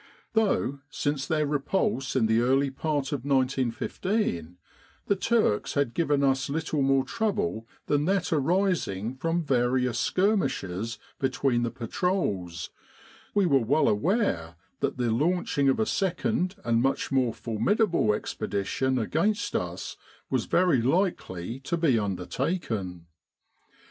[0.33, 4.57] Though, since their repulse in the early part of 1915,
[5.05, 11.61] the Turks had given us little more trouble than that arising from various skirmishes between
[11.61, 12.71] the patrols,
[13.35, 18.97] we were well aware that the launching of a second and much more formidable expedition
[18.97, 19.97] against us
[20.31, 23.05] was very likely to be undertaken.